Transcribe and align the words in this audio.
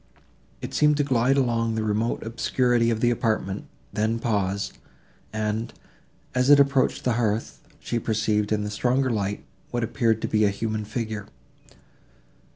It 0.63 0.73
seemed 0.73 0.97
to 0.97 1.03
glide 1.03 1.37
along 1.37 1.75
the 1.75 1.83
remote 1.83 2.23
obscurity 2.23 2.89
of 2.89 3.01
the 3.01 3.11
apartment, 3.11 3.67
then 3.93 4.17
paused, 4.17 4.79
and, 5.31 5.71
as 6.33 6.49
it 6.49 6.59
approached 6.59 7.03
the 7.03 7.13
hearth, 7.21 7.59
she 7.79 7.99
perceived, 7.99 8.51
in 8.51 8.63
the 8.63 8.71
stronger 8.71 9.11
light, 9.11 9.45
what 9.69 9.83
appeared 9.83 10.19
to 10.23 10.27
be 10.27 10.43
a 10.43 10.49
human 10.49 10.85
figure. 10.85 11.27